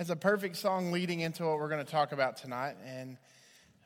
[0.00, 2.74] has a perfect song leading into what we're going to talk about tonight.
[2.86, 3.18] And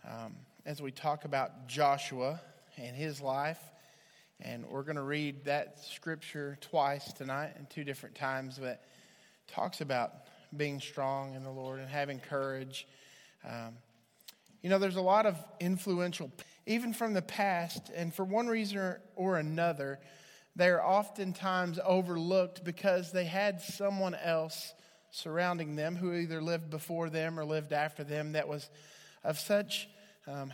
[0.04, 2.40] um, as we talk about Joshua
[2.76, 3.58] and his life,
[4.40, 8.84] and we're going to read that scripture twice tonight in two different times that
[9.48, 10.12] talks about
[10.56, 12.86] being strong in the Lord and having courage.
[13.44, 13.74] Um,
[14.62, 16.30] you know, there's a lot of influential,
[16.64, 19.98] even from the past, and for one reason or another,
[20.54, 24.74] they're oftentimes overlooked because they had someone else
[25.14, 28.68] surrounding them who either lived before them or lived after them that was
[29.22, 29.89] of such
[30.26, 30.52] um,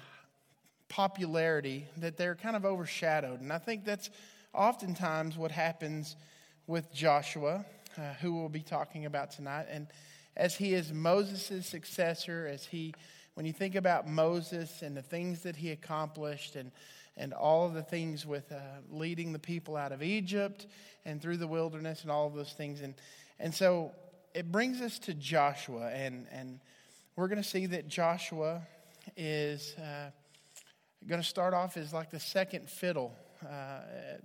[0.89, 3.41] popularity that they're kind of overshadowed.
[3.41, 4.11] And I think that's
[4.53, 6.15] oftentimes what happens
[6.67, 7.65] with Joshua,
[7.97, 9.67] uh, who we'll be talking about tonight.
[9.71, 9.87] And
[10.37, 12.93] as he is Moses' successor, as he,
[13.35, 16.71] when you think about Moses and the things that he accomplished and
[17.17, 18.57] and all of the things with uh,
[18.91, 20.67] leading the people out of Egypt
[21.05, 22.81] and through the wilderness and all of those things.
[22.81, 22.95] And,
[23.39, 23.93] and so
[24.35, 26.61] it brings us to Joshua, and, and
[27.17, 28.63] we're going to see that Joshua
[29.17, 30.11] is uh,
[31.07, 33.13] going to start off as like the second fiddle,
[33.45, 33.81] uh,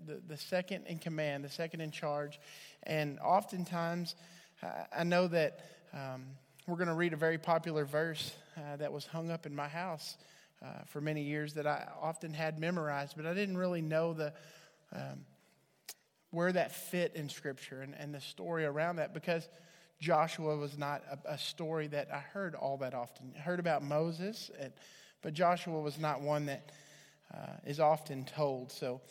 [0.05, 2.39] the, the second in command, the second in charge.
[2.83, 4.15] And oftentimes,
[4.95, 5.59] I know that
[5.93, 6.25] um,
[6.67, 9.67] we're going to read a very popular verse uh, that was hung up in my
[9.67, 10.17] house
[10.63, 14.33] uh, for many years that I often had memorized, but I didn't really know the
[14.93, 15.25] um,
[16.31, 19.47] where that fit in Scripture and, and the story around that because
[19.99, 23.33] Joshua was not a, a, story that I heard all that often.
[23.37, 24.73] I heard about Moses, and,
[25.21, 26.71] but Joshua was not one that
[27.33, 28.71] uh, is often told.
[28.71, 29.01] So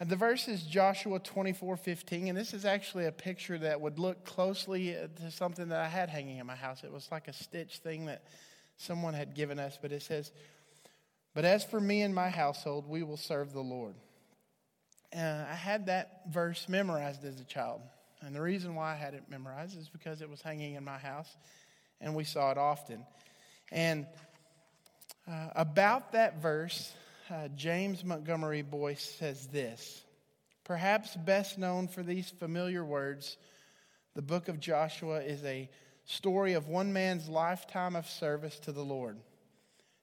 [0.00, 3.98] uh, the verse is Joshua 24 15, and this is actually a picture that would
[3.98, 6.84] look closely uh, to something that I had hanging in my house.
[6.84, 8.22] It was like a stitch thing that
[8.76, 10.30] someone had given us, but it says,
[11.34, 13.94] but as for me and my household, we will serve the Lord.
[15.14, 17.80] Uh, I had that verse memorized as a child.
[18.20, 20.98] And the reason why I had it memorized is because it was hanging in my
[20.98, 21.28] house
[22.00, 23.04] and we saw it often.
[23.70, 24.06] And
[25.26, 26.92] uh, about that verse,
[27.30, 30.02] uh, James Montgomery Boice says this
[30.64, 33.36] Perhaps best known for these familiar words,
[34.14, 35.68] the book of Joshua is a
[36.04, 39.18] story of one man's lifetime of service to the Lord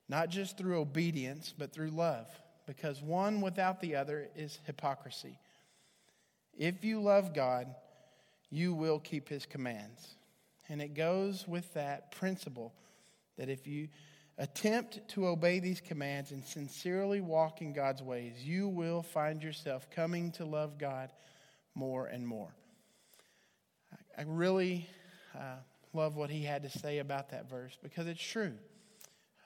[0.08, 2.28] not just through obedience, but through love,
[2.68, 5.40] because one without the other is hypocrisy.
[6.58, 7.74] If you love God,
[8.50, 10.16] you will keep his commands.
[10.70, 12.74] And it goes with that principle
[13.38, 13.90] that if you
[14.38, 19.90] attempt to obey these commands and sincerely walk in God's ways, you will find yourself
[19.90, 21.12] coming to love God
[21.74, 22.54] more and more.
[24.18, 24.88] I really
[25.36, 25.58] uh,
[25.94, 28.54] love what he had to say about that verse because it's true.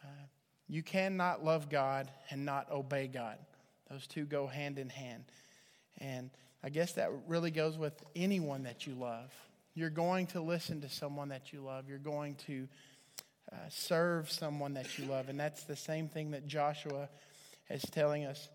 [0.04, 0.26] Uh,
[0.68, 3.38] you cannot love God and not obey God.
[3.90, 5.26] Those two go hand in hand.
[5.98, 6.30] And
[6.64, 9.32] I guess that really goes with anyone that you love.
[9.76, 11.88] You're going to listen to someone that you love.
[11.88, 12.68] You're going to
[13.52, 15.30] uh, serve someone that you love.
[15.30, 17.10] And that's the same thing that Joshua
[17.70, 18.50] is telling us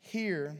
[0.00, 0.56] here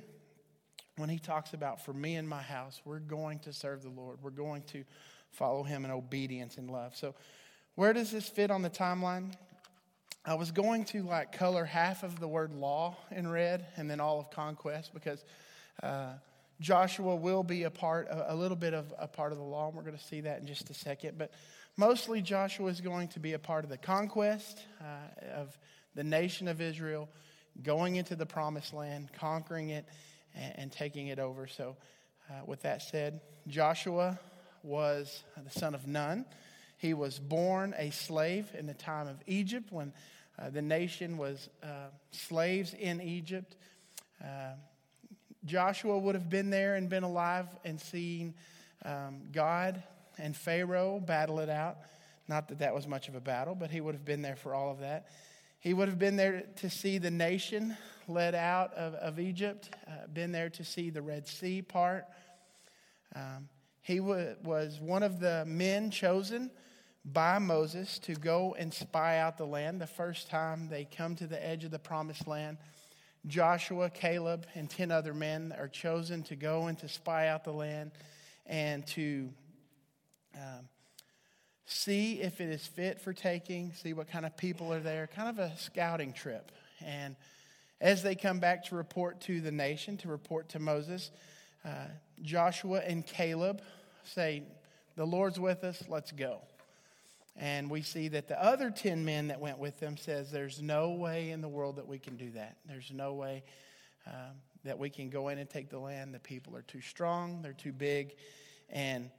[0.97, 4.19] when he talks about, for me and my house, we're going to serve the Lord.
[4.23, 4.85] We're going to
[5.31, 6.97] follow him in obedience and love.
[6.97, 7.15] So,
[7.75, 9.35] where does this fit on the timeline?
[10.25, 14.01] I was going to like color half of the word law in red and then
[14.01, 15.23] all of conquest because
[15.83, 16.15] uh,
[16.61, 19.69] Joshua will be a part, a, little bit of a part of the law.
[19.69, 21.19] And we're going to see that in just a second.
[21.19, 21.33] But
[21.77, 25.57] mostly Joshua is going to be a part of the conquest uh, of
[25.95, 27.09] the nation of Israel,
[27.63, 29.87] going into the promised land, conquering it,
[30.35, 31.47] and, and taking it over.
[31.47, 31.77] So,
[32.29, 34.19] uh, with that said, Joshua
[34.63, 36.25] was the son of Nun.
[36.79, 39.93] He was born a slave in the time of Egypt when
[40.39, 43.57] uh, the nation was uh, slaves in Egypt.
[45.47, 48.35] Joshua would have been there and been alive and seen
[48.85, 49.83] um, God
[50.19, 51.79] and Pharaoh battle it out.
[52.29, 54.55] Not that that was much of a battle, but he would have been there for
[54.55, 55.09] all of that.
[55.61, 57.77] He would have been there to see the nation
[58.09, 62.05] led out of, of Egypt, uh, been there to see the Red Sea part.
[63.15, 63.49] Um,
[63.83, 66.51] he w- was one of the men chosen
[67.05, 69.81] by Moses to go and spy out the land.
[69.81, 72.59] The first time they come to the edge of the promised land,
[73.27, 77.53] Joshua, Caleb, and 10 other men are chosen to go and to spy out the
[77.53, 77.91] land
[78.47, 79.29] and to
[80.35, 80.69] um,
[81.67, 85.29] see if it is fit for taking, see what kind of people are there, kind
[85.29, 86.53] of a scouting trip.
[86.85, 87.17] And
[87.81, 91.11] as they come back to report to the nation, to report to Moses,
[91.65, 91.87] uh,
[92.23, 93.61] Joshua and Caleb
[94.05, 94.45] say,
[94.97, 96.41] The Lord's with us, let's go.
[97.39, 100.93] And we see that the other 10 men that went with them says there's no
[100.93, 102.57] way in the world that we can do that.
[102.67, 103.45] There's no way
[104.07, 106.15] um, that we can go in and take the land.
[106.15, 108.15] The people are too strong, they're too big.
[108.71, 109.11] And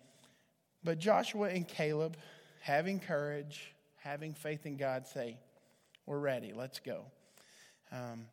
[0.83, 2.17] but Joshua and Caleb
[2.61, 5.37] having courage, having faith in God, say,
[6.05, 7.05] We're ready, let's go.
[7.91, 8.25] Um,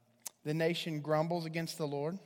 [0.45, 2.19] the nation grumbles against the Lord.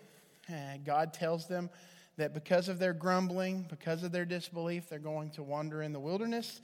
[0.48, 1.70] And God tells them
[2.16, 6.00] that because of their grumbling, because of their disbelief, they're going to wander in the
[6.00, 6.60] wilderness,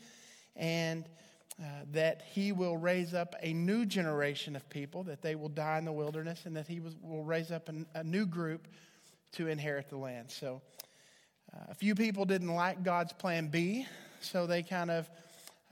[0.56, 1.08] and
[1.60, 5.78] uh, that He will raise up a new generation of people, that they will die
[5.78, 8.66] in the wilderness, and that He was, will raise up an, a new group
[9.32, 10.30] to inherit the land.
[10.30, 10.62] So,
[11.52, 13.86] uh, a few people didn't like God's plan B,
[14.20, 15.10] so they kind of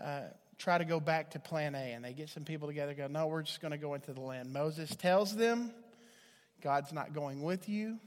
[0.02, 0.20] uh,
[0.58, 3.26] try to go back to plan A, and they get some people together go, No,
[3.26, 4.52] we're just going to go into the land.
[4.52, 5.72] Moses tells them,
[6.62, 7.98] God's not going with you.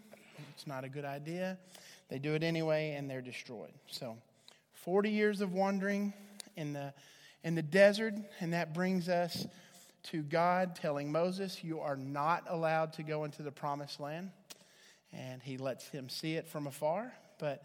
[0.54, 1.58] It's not a good idea.
[2.10, 3.74] They do it anyway, and they're destroyed.
[3.92, 4.18] So,
[4.74, 6.14] 40 years of wandering
[6.56, 6.94] in the,
[7.44, 9.46] in the desert, and that brings us
[10.04, 14.32] to God telling Moses, You are not allowed to go into the promised land.
[15.12, 17.14] And he lets him see it from afar.
[17.40, 17.64] But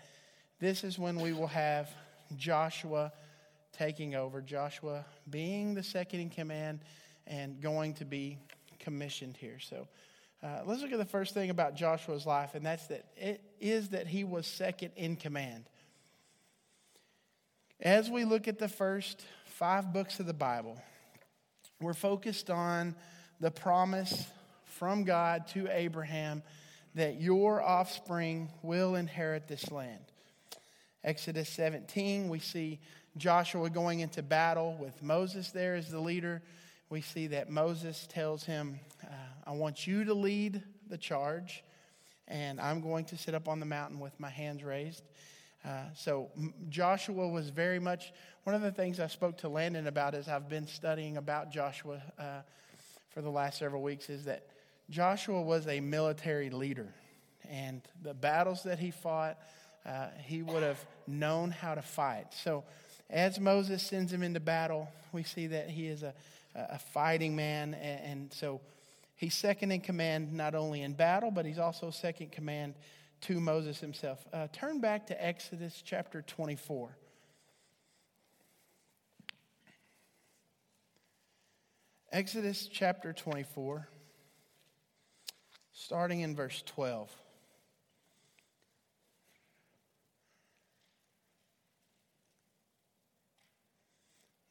[0.60, 1.90] this is when we will have
[2.36, 3.12] Joshua
[3.72, 6.80] taking over, Joshua being the second in command
[7.26, 8.38] and going to be
[8.78, 9.58] commissioned here.
[9.60, 9.88] So,
[10.42, 13.90] uh, let's look at the first thing about Joshua's life, and that's that it is
[13.90, 15.64] that he was second in command.
[17.82, 20.76] As we look at the first five books of the Bible,
[21.80, 22.94] we're focused on
[23.40, 24.26] the promise
[24.66, 26.42] from God to Abraham
[26.94, 30.02] that your offspring will inherit this land.
[31.02, 32.80] Exodus 17, we see
[33.16, 36.42] Joshua going into battle with Moses there as the leader.
[36.90, 39.14] We see that Moses tells him, uh,
[39.46, 41.64] I want you to lead the charge,
[42.28, 45.02] and I'm going to sit up on the mountain with my hands raised.
[45.64, 46.30] Uh, so
[46.68, 48.12] Joshua was very much
[48.44, 52.00] one of the things I spoke to Landon about as I've been studying about Joshua
[52.18, 52.40] uh,
[53.12, 54.46] for the last several weeks is that
[54.88, 56.92] Joshua was a military leader,
[57.48, 59.38] and the battles that he fought,
[59.86, 62.26] uh, he would have known how to fight.
[62.32, 62.64] So
[63.08, 66.14] as Moses sends him into battle, we see that he is a,
[66.54, 68.60] a fighting man, and, and so
[69.20, 72.72] He's second in command not only in battle, but he's also second command
[73.22, 74.26] to Moses himself.
[74.32, 76.96] Uh, turn back to Exodus chapter 24.
[82.12, 83.88] Exodus chapter 24,
[85.72, 87.08] starting in verse 12.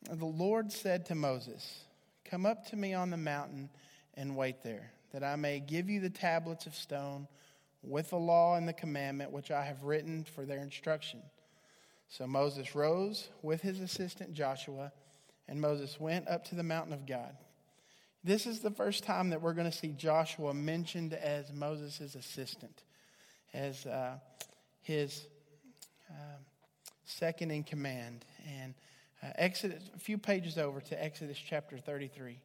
[0.09, 1.83] The Lord said to Moses,
[2.23, 3.69] Come up to me on the mountain
[4.13, 7.27] and wait there, that I may give you the tablets of stone
[7.81, 11.21] with the law and the commandment which I have written for their instruction.
[12.09, 14.91] So Moses rose with his assistant Joshua,
[15.47, 17.35] and Moses went up to the mountain of God.
[18.23, 22.83] This is the first time that we're going to see Joshua mentioned as Moses' assistant,
[23.53, 24.17] as uh,
[24.81, 25.25] his
[26.09, 26.37] uh,
[27.05, 28.25] second in command.
[28.47, 28.73] And
[29.23, 32.39] uh, Exodus, a few pages over to Exodus chapter 33.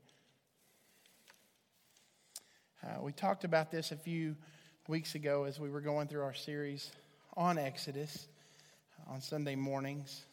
[2.83, 4.37] Uh, we talked about this a few
[4.87, 6.93] weeks ago as we were going through our series
[7.39, 8.29] on Exodus
[9.01, 10.27] uh, on Sunday mornings.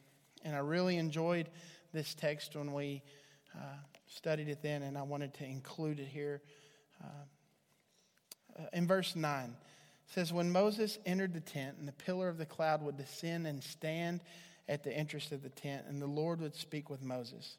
[0.43, 1.47] And I really enjoyed
[1.93, 3.01] this text when we
[3.55, 3.61] uh,
[4.07, 6.41] studied it then, and I wanted to include it here.
[7.01, 7.07] Uh,
[8.59, 12.37] uh in verse 9, it says, When Moses entered the tent, and the pillar of
[12.37, 14.19] the cloud would descend and stand
[14.67, 17.55] at the entrance of the tent, and the Lord would speak with Moses.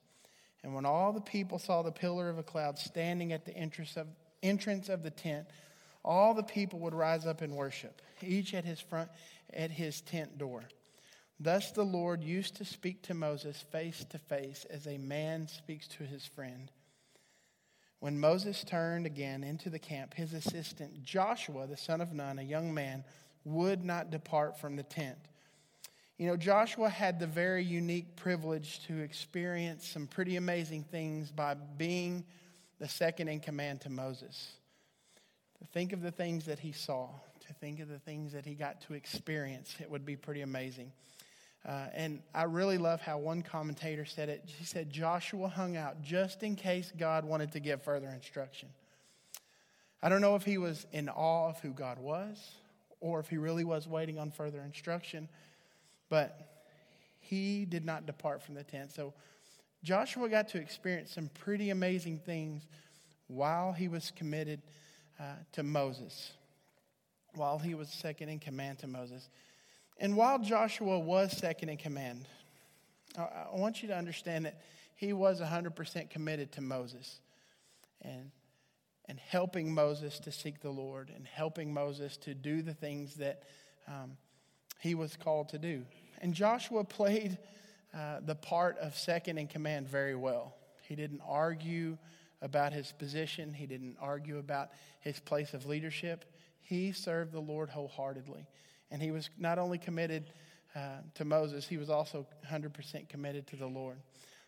[0.63, 3.97] And when all the people saw the pillar of a cloud standing at the entrance
[3.97, 4.09] of,
[4.43, 5.47] entrance of the tent,
[6.05, 9.11] all the people would rise up and worship, each at his front
[9.53, 10.65] at his tent door.
[11.39, 15.89] Thus the Lord used to speak to Moses face to face as a man speaks
[15.89, 16.71] to his friend.
[17.99, 22.43] When Moses turned again into the camp, his assistant Joshua, the son of Nun, a
[22.43, 23.05] young man,
[23.45, 25.19] would not depart from the tent.
[26.19, 31.55] You know, Joshua had the very unique privilege to experience some pretty amazing things by
[31.55, 32.25] being
[32.79, 34.53] the second in command to Moses.
[35.73, 37.09] Think of the things that he saw,
[37.47, 40.93] to think of the things that he got to experience, it would be pretty amazing.
[41.67, 44.43] Uh, and I really love how one commentator said it.
[44.47, 48.69] He said, Joshua hung out just in case God wanted to give further instruction.
[50.03, 52.51] I don't know if he was in awe of who God was
[53.01, 55.29] or if he really was waiting on further instruction,
[56.09, 56.65] but
[57.21, 58.93] he did not depart from the tent.
[58.93, 59.15] So
[59.85, 62.67] Joshua got to experience some pretty amazing things
[63.29, 64.61] while he was committed
[65.23, 66.33] uh, to Moses,
[67.37, 69.29] while he was second in command to Moses.
[69.99, 72.27] And while Joshua was second in command,
[73.17, 74.61] I, I want you to understand that
[74.97, 77.21] he was 100% committed to Moses
[78.01, 78.33] and,
[79.09, 83.45] and helping Moses to seek the Lord and helping Moses to do the things that
[83.87, 84.17] um,
[84.81, 85.85] he was called to do.
[86.21, 87.39] And Joshua played
[87.95, 90.57] uh, the part of second in command very well.
[90.89, 91.97] He didn't argue
[92.43, 94.71] about his position, he didn't argue about
[95.01, 96.25] his place of leadership.
[96.61, 98.47] He served the Lord wholeheartedly.
[98.91, 100.25] And he was not only committed
[100.75, 103.97] uh, to Moses, he was also 100% committed to the Lord.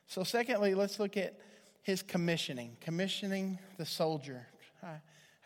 [0.06, 1.38] So, secondly, let's look at
[1.82, 4.46] his commissioning, commissioning the soldier.
[4.82, 4.96] I,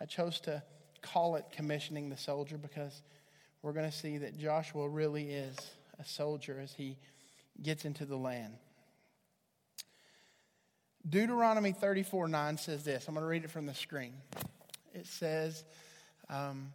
[0.00, 0.62] I chose to
[1.02, 3.02] call it commissioning the soldier because
[3.62, 5.56] we're going to see that Joshua really is
[5.98, 6.96] a soldier as he
[7.62, 8.54] gets into the land.
[11.08, 13.06] Deuteronomy 34 9 says this.
[13.08, 14.14] I'm going to read it from the screen.
[14.92, 15.64] It says,
[16.28, 16.72] um,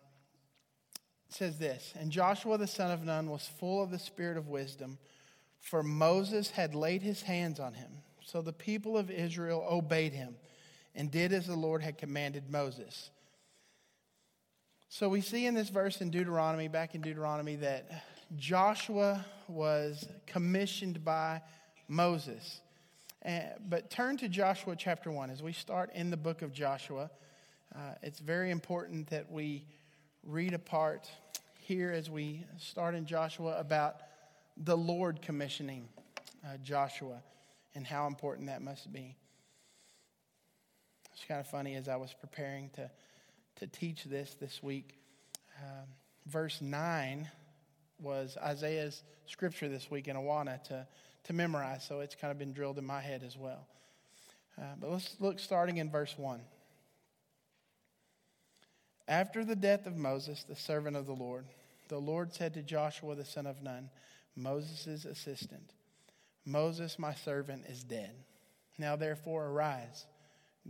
[1.30, 4.98] says this And Joshua the son of Nun was full of the spirit of wisdom,
[5.60, 7.92] for Moses had laid his hands on him.
[8.26, 10.36] So the people of Israel obeyed him
[10.96, 13.10] and did as the Lord had commanded Moses.
[14.90, 18.04] So we see in this verse in Deuteronomy, back in Deuteronomy, that
[18.36, 21.42] Joshua was commissioned by
[21.88, 22.62] Moses.
[23.68, 25.30] But turn to Joshua chapter 1.
[25.30, 27.10] As we start in the book of Joshua,
[27.74, 29.66] uh, it's very important that we
[30.24, 31.10] read a part
[31.60, 33.96] here as we start in Joshua about
[34.58, 35.88] the Lord commissioning
[36.46, 37.22] uh, Joshua
[37.76, 39.16] and how important that must be.
[41.14, 42.90] It's kind of funny as I was preparing to
[43.58, 44.98] to teach this this week.
[45.62, 45.88] Um,
[46.26, 47.30] verse 9
[48.02, 50.88] was Isaiah's scripture this week in Awana to,
[51.26, 53.68] to memorize, so it's kind of been drilled in my head as well.
[54.58, 56.42] Uh, but let's look starting in verse 1.
[59.08, 61.46] After the death of Moses, the servant of the Lord,
[61.90, 63.90] the Lord said to Joshua the son of Nun,
[64.36, 65.74] Moses' assistant,
[66.46, 68.16] Moses, my servant, is dead.
[68.78, 70.06] Now therefore arise,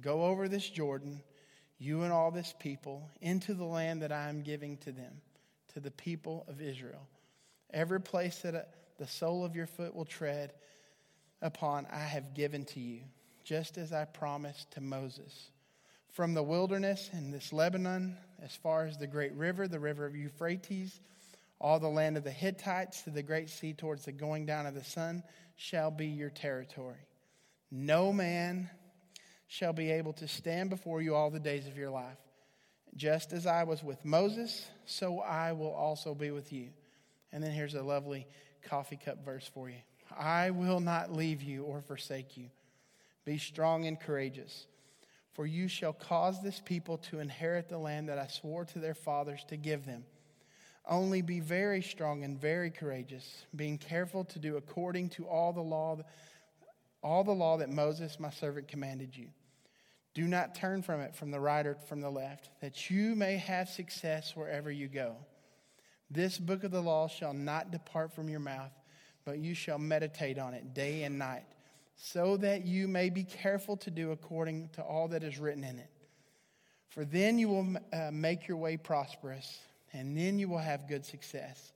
[0.02, 1.22] go over this Jordan
[1.84, 5.22] you and all this people, into the land that I am giving to them,
[5.74, 7.08] to the people of Israel.
[7.74, 10.54] Every place that the sole of your foot will tread
[11.42, 13.02] upon, I have given to you,
[13.44, 15.52] just as I promised to Moses.
[16.12, 20.16] From the wilderness and this Lebanon, as far as the great river, the river of
[20.16, 21.00] Euphrates,
[21.60, 24.76] all the land of the Hittites to the great sea towards the going down of
[24.76, 25.24] the sun
[25.56, 27.08] shall be your territory.
[27.72, 28.70] No man
[29.48, 32.18] shall be able to stand before you all the days of your life.
[32.96, 36.70] Just as I was with Moses, so I will also be with you.
[37.32, 38.28] And then here's a lovely
[38.64, 39.82] coffee cup verse for you
[40.18, 42.50] I will not leave you or forsake you.
[43.26, 44.68] Be strong and courageous,
[45.32, 48.94] for you shall cause this people to inherit the land that I swore to their
[48.94, 50.04] fathers to give them.
[50.86, 55.62] Only be very strong and very courageous, being careful to do according to all the
[55.62, 56.00] law,
[57.02, 59.30] all the law that Moses, my servant, commanded you.
[60.14, 63.38] Do not turn from it from the right or from the left, that you may
[63.38, 65.16] have success wherever you go.
[66.14, 68.72] This book of the law shall not depart from your mouth,
[69.26, 71.46] but you shall meditate on it day and night,
[71.96, 75.80] so that you may be careful to do according to all that is written in
[75.80, 75.90] it.
[76.90, 79.60] For then you will uh, make your way prosperous,
[79.92, 81.72] and then you will have good success.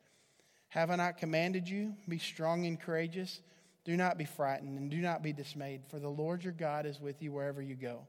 [0.70, 1.96] Have I not commanded you?
[2.08, 3.40] Be strong and courageous.
[3.86, 7.00] Do not be frightened, and do not be dismayed, for the Lord your God is
[7.02, 8.02] with you wherever you go.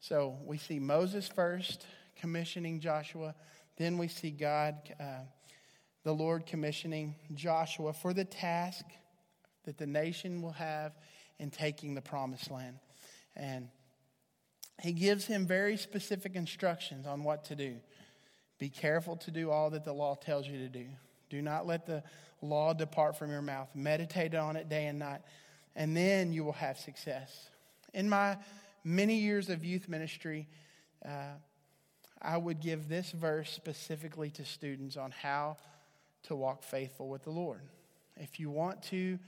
[0.00, 1.86] So we see Moses first
[2.20, 3.34] commissioning Joshua.
[3.76, 5.24] Then we see God, uh,
[6.04, 8.84] the Lord, commissioning Joshua for the task
[9.64, 10.92] that the nation will have
[11.38, 12.78] in taking the promised land.
[13.36, 13.68] And
[14.80, 17.76] he gives him very specific instructions on what to do.
[18.58, 20.86] Be careful to do all that the law tells you to do.
[21.30, 22.02] Do not let the
[22.42, 23.68] law depart from your mouth.
[23.74, 25.22] Meditate on it day and night,
[25.74, 27.50] and then you will have success.
[27.92, 28.36] In my
[28.84, 30.48] many years of youth ministry,
[31.04, 31.34] uh,
[32.24, 35.58] I would give this verse specifically to students on how
[36.24, 37.60] to walk faithful with the Lord.
[38.16, 39.18] If you want to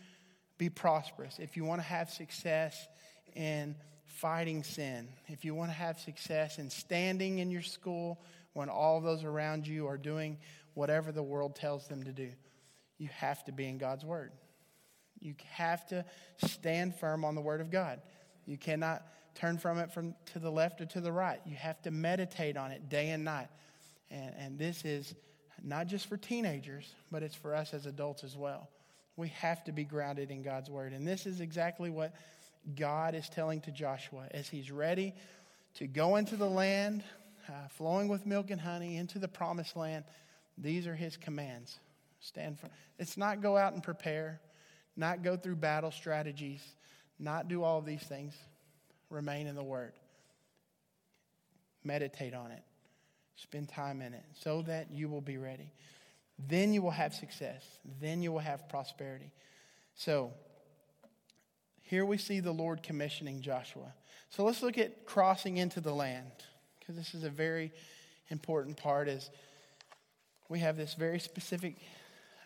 [0.59, 2.89] be prosperous, if you want to have success
[3.35, 3.77] in
[4.07, 8.21] fighting sin, if you want to have success in standing in your school
[8.55, 10.39] when all those around you are doing
[10.75, 12.31] whatever the world tells them to do,
[12.99, 14.33] you have to be in God's Word.
[15.21, 16.05] You have to
[16.39, 18.01] stand firm on the Word of God.
[18.47, 19.05] You cannot
[19.37, 21.41] turn from it from to the left or to the right.
[21.47, 23.49] You have to meditate on it day and night.
[24.11, 25.15] And, and this is
[25.63, 28.69] not just for teenagers, but it's for us as adults as well.
[29.17, 30.93] We have to be grounded in God's word.
[30.93, 32.15] And this is exactly what
[32.75, 35.15] God is telling to Joshua as he's ready
[35.75, 37.05] to go into the land
[37.49, 40.05] uh, flowing with milk and honey into the promised land.
[40.59, 41.79] These are his commands.
[42.21, 44.41] Stand for it's not go out and prepare,
[44.97, 46.63] not go through battle strategies,
[47.19, 48.35] not do all these things
[49.11, 49.93] remain in the Word.
[51.85, 52.63] Meditate on it.
[53.37, 55.73] Spend time in it so that you will be ready.
[56.49, 57.65] Then you will have success.
[58.01, 59.31] Then you will have prosperity.
[59.95, 60.33] So,
[61.83, 63.93] here we see the Lord commissioning Joshua.
[64.31, 66.33] So let's look at crossing into the land,
[66.79, 67.73] because this is a very
[68.29, 69.09] important part.
[69.09, 69.31] Is
[70.49, 71.77] we have this very specific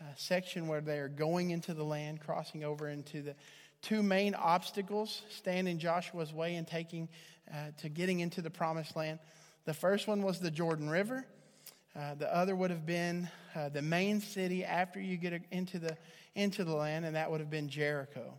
[0.00, 3.35] uh, section where they are going into the land, crossing over into the
[3.83, 7.09] two main obstacles stand in Joshua's way in taking
[7.53, 9.19] uh, to getting into the promised land.
[9.65, 11.27] The first one was the Jordan River.
[11.97, 15.97] Uh, the other would have been uh, the main city after you get into the
[16.37, 18.39] into the land, and that would have been Jericho.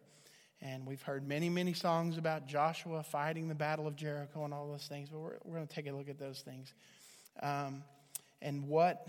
[0.61, 4.67] And we've heard many, many songs about Joshua fighting the battle of Jericho and all
[4.67, 6.73] those things, but we're, we're going to take a look at those things
[7.41, 7.83] um,
[8.43, 9.07] and what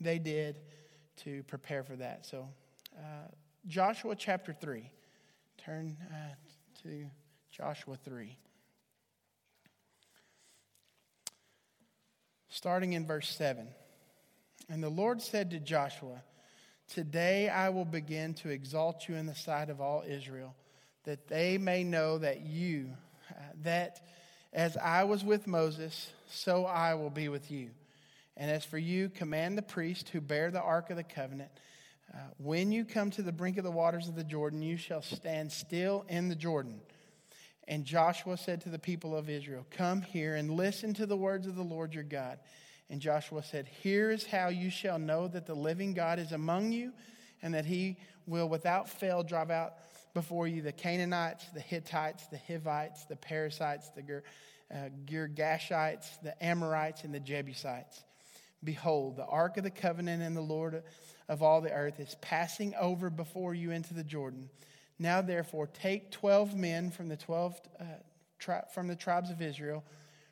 [0.00, 0.58] they did
[1.18, 2.26] to prepare for that.
[2.26, 2.48] So,
[2.98, 3.28] uh,
[3.68, 4.90] Joshua chapter 3.
[5.64, 6.34] Turn uh,
[6.82, 7.04] to
[7.52, 8.36] Joshua 3.
[12.48, 13.68] Starting in verse 7.
[14.68, 16.20] And the Lord said to Joshua,
[16.88, 20.56] Today I will begin to exalt you in the sight of all Israel,
[21.04, 22.88] that they may know that you,
[23.30, 24.00] uh, that
[24.52, 27.70] as I was with Moses, so I will be with you.
[28.36, 31.52] And as for you, command the priests who bear the ark of the covenant
[32.14, 35.02] uh, when you come to the brink of the waters of the Jordan, you shall
[35.02, 36.80] stand still in the Jordan.
[37.68, 41.46] And Joshua said to the people of Israel, Come here and listen to the words
[41.46, 42.38] of the Lord your God.
[42.90, 46.72] And Joshua said, Here is how you shall know that the living God is among
[46.72, 46.92] you,
[47.40, 49.74] and that he will without fail drive out
[50.12, 54.24] before you the Canaanites, the Hittites, the Hivites, the Perizzites, the Ger-
[54.70, 58.04] uh, Girgashites, the Amorites, and the Jebusites.
[58.62, 60.82] Behold, the ark of the covenant and the Lord
[61.28, 64.48] of all the earth is passing over before you into the Jordan.
[64.98, 67.84] Now, therefore, take 12 men from the, 12, uh,
[68.38, 69.84] tri- from the tribes of Israel,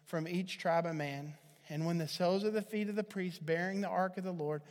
[0.06, 1.34] from each tribe a man.
[1.68, 4.32] And when the soles of the feet of the priests bearing the ark of the
[4.32, 4.62] Lord,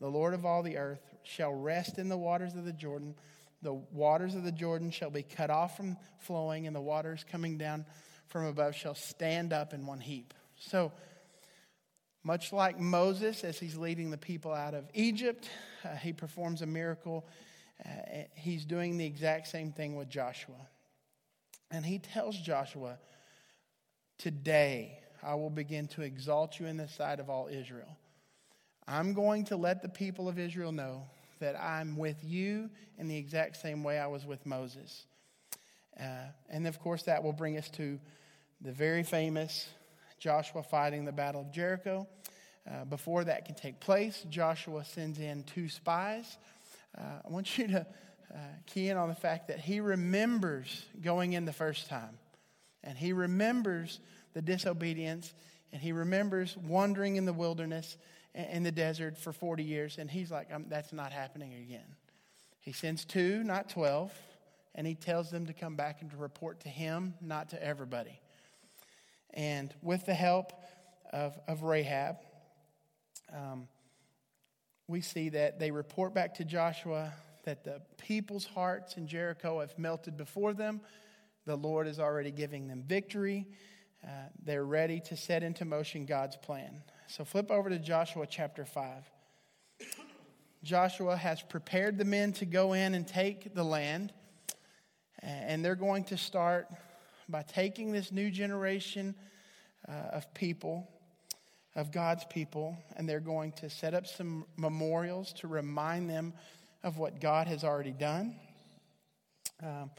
[0.00, 3.14] the Lord of all the earth, shall rest in the waters of the Jordan,
[3.62, 7.56] the waters of the Jordan shall be cut off from flowing, and the waters coming
[7.56, 7.86] down
[8.28, 10.34] from above shall stand up in one heap.
[10.58, 10.92] So,
[12.24, 15.48] much like Moses, as he's leading the people out of Egypt,
[15.84, 17.26] uh, he performs a miracle.
[17.84, 20.68] Uh, he's doing the exact same thing with Joshua.
[21.70, 22.98] And he tells Joshua,
[24.16, 27.96] Today I will begin to exalt you in the sight of all Israel.
[28.86, 31.04] I'm going to let the people of Israel know
[31.40, 35.06] that I'm with you in the exact same way I was with Moses.
[35.98, 37.98] Uh, and of course, that will bring us to
[38.60, 39.68] the very famous
[40.24, 42.08] Joshua fighting the Battle of Jericho.
[42.66, 46.38] Uh, before that can take place, Joshua sends in two spies.
[46.96, 47.80] Uh, I want you to
[48.34, 52.16] uh, key in on the fact that he remembers going in the first time,
[52.82, 54.00] and he remembers
[54.32, 55.34] the disobedience,
[55.74, 57.98] and he remembers wandering in the wilderness
[58.34, 61.96] in the desert for 40 years, and he's like, that's not happening again.
[62.60, 64.10] He sends two, not 12,
[64.74, 68.20] and he tells them to come back and to report to him, not to everybody.
[69.34, 70.52] And with the help
[71.12, 72.16] of, of Rahab,
[73.34, 73.68] um,
[74.86, 77.12] we see that they report back to Joshua
[77.44, 80.80] that the people's hearts in Jericho have melted before them.
[81.46, 83.46] The Lord is already giving them victory.
[84.02, 84.08] Uh,
[84.44, 86.82] they're ready to set into motion God's plan.
[87.06, 89.10] So flip over to Joshua chapter 5.
[90.62, 94.12] Joshua has prepared the men to go in and take the land,
[95.20, 96.68] and they're going to start
[97.28, 99.14] by taking this new generation
[99.88, 100.88] uh, of people,
[101.74, 106.32] of God's people, and they're going to set up some memorials to remind them
[106.82, 108.36] of what God has already done.
[109.62, 109.90] Um,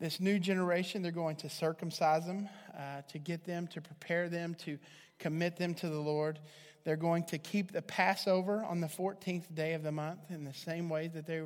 [0.00, 4.54] this new generation, they're going to circumcise them uh, to get them, to prepare them,
[4.56, 4.78] to
[5.18, 6.40] commit them to the Lord.
[6.84, 10.52] They're going to keep the Passover on the 14th day of the month in the
[10.52, 11.42] same way that they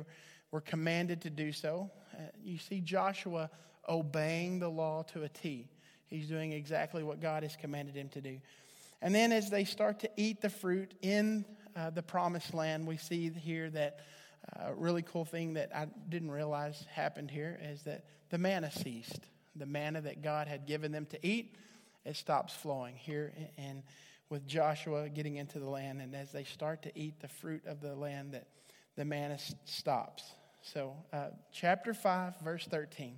[0.51, 1.91] were commanded to do so.
[2.13, 3.49] Uh, you see Joshua
[3.87, 5.67] obeying the law to a T.
[6.07, 8.39] He's doing exactly what God has commanded him to do.
[9.01, 12.97] And then as they start to eat the fruit in uh, the promised land, we
[12.97, 13.99] see here that
[14.55, 18.71] a uh, really cool thing that I didn't realize happened here is that the manna
[18.71, 19.19] ceased.
[19.55, 21.55] The manna that God had given them to eat,
[22.05, 23.33] it stops flowing here.
[23.57, 23.83] And
[24.29, 27.81] with Joshua getting into the land, and as they start to eat the fruit of
[27.81, 28.47] the land, that
[28.95, 30.23] the manna stops.
[30.61, 33.17] So, uh, chapter 5, verse 13.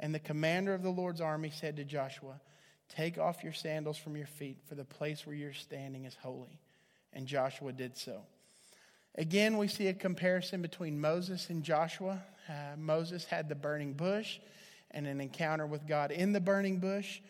[0.00, 2.40] And the commander of the Lord's army said to Joshua,
[2.88, 6.58] Take off your sandals from your feet, for the place where you're standing is holy.
[7.12, 8.22] And Joshua did so.
[9.14, 12.22] Again, we see a comparison between Moses and Joshua.
[12.48, 14.38] Uh, Moses had the burning bush
[14.90, 17.20] and an encounter with God in the burning bush.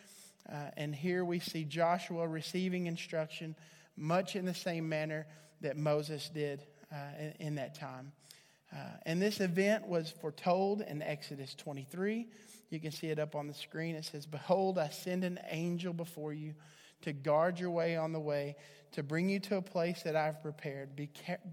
[0.51, 3.55] Uh, and here we see Joshua receiving instruction
[3.97, 5.27] much in the same manner
[5.61, 8.13] that Moses did uh, in, in, that time.
[8.73, 12.29] Uh, and this event was foretold in Exodus 23.
[12.71, 13.97] You can see it up on the screen.
[13.97, 16.55] It says, Behold, I send an angel before you
[17.03, 18.57] to guard your way on the way,
[18.93, 20.95] to bring you to a place that I've prepared.
[20.95, 21.11] Be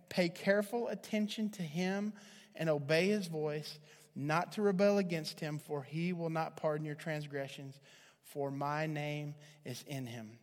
[0.10, 2.14] pay careful attention to him
[2.56, 3.80] and obey his voice,
[4.16, 7.80] not to rebel against him, for he will not pardon your transgressions,
[8.24, 10.38] for my name is in him.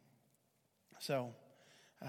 [0.98, 1.34] So,
[2.02, 2.08] uh,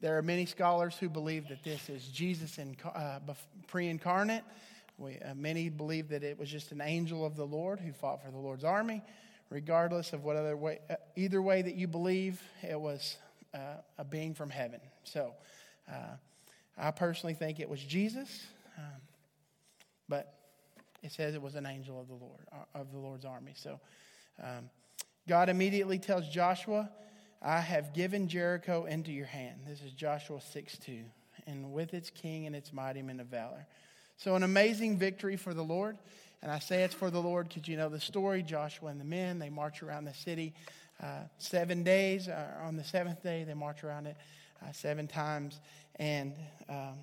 [0.00, 3.20] there are many scholars who believe that this is Jesus in, uh,
[3.66, 4.44] pre incarnate.
[5.00, 8.30] Uh, many believe that it was just an angel of the Lord who fought for
[8.30, 9.02] the Lord's army.
[9.48, 13.16] Regardless of what other way, uh, either way that you believe, it was
[13.54, 14.80] uh, a being from heaven.
[15.04, 15.34] So,
[15.88, 16.16] uh,
[16.76, 19.00] I personally think it was Jesus, um,
[20.08, 20.34] but
[21.02, 23.52] it says it was an angel of the Lord uh, of the Lord's army.
[23.54, 23.78] So,
[24.42, 24.68] um,
[25.28, 26.90] God immediately tells Joshua
[27.42, 29.60] I have given Jericho into your hand.
[29.66, 31.04] This is Joshua 6 2.
[31.46, 33.66] And with its king and its mighty men of valor.
[34.18, 35.98] So, an amazing victory for the Lord.
[36.42, 39.04] And I say it's for the Lord because you know the story Joshua and the
[39.04, 40.54] men, they march around the city
[41.02, 42.28] uh, seven days.
[42.28, 44.16] Uh, on the seventh day, they march around it
[44.62, 45.60] uh, seven times.
[45.96, 46.34] And
[46.68, 46.94] um,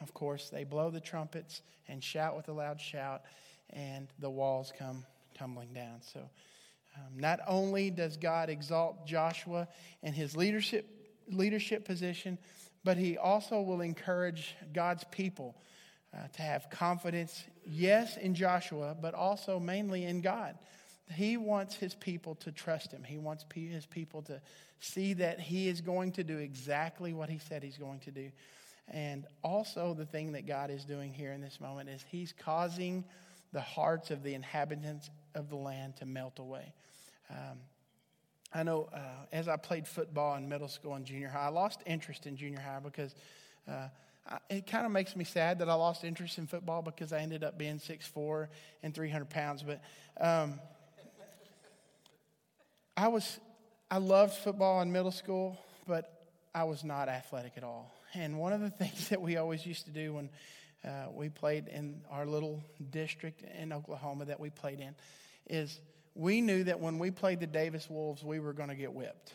[0.00, 3.22] of course, they blow the trumpets and shout with a loud shout,
[3.70, 5.04] and the walls come
[5.36, 6.00] tumbling down.
[6.12, 6.20] So,
[6.96, 9.66] um, not only does God exalt Joshua
[10.02, 10.88] and his leadership,
[11.28, 12.38] leadership position,
[12.84, 15.56] but he also will encourage God's people
[16.14, 20.56] uh, to have confidence, yes, in Joshua, but also mainly in God.
[21.12, 23.02] He wants his people to trust him.
[23.04, 24.40] He wants his people to
[24.80, 28.30] see that he is going to do exactly what he said he's going to do.
[28.88, 33.04] And also, the thing that God is doing here in this moment is he's causing
[33.52, 36.72] the hearts of the inhabitants of the land to melt away.
[37.30, 37.58] Um,
[38.52, 38.98] I know uh,
[39.32, 42.60] as I played football in middle school and junior high, I lost interest in junior
[42.60, 43.14] high because
[43.66, 43.88] uh,
[44.48, 47.44] it kind of makes me sad that I lost interest in football because I ended
[47.44, 48.48] up being 6'4
[48.82, 49.62] and 300 pounds.
[49.62, 49.82] But
[50.20, 50.60] um,
[52.96, 53.38] I was,
[53.90, 57.92] I loved football in middle school, but I was not athletic at all.
[58.14, 60.30] And one of the things that we always used to do when
[60.84, 64.94] uh, we played in our little district in Oklahoma that we played in
[65.48, 65.80] is
[66.14, 69.32] we knew that when we played the Davis Wolves, we were going to get whipped.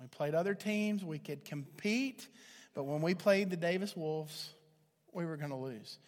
[0.00, 2.28] We played other teams, we could compete,
[2.74, 4.50] but when we played the Davis Wolves,
[5.12, 5.98] we were going to lose.